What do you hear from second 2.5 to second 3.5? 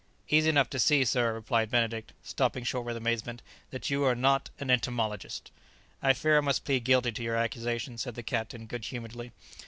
short with amazement,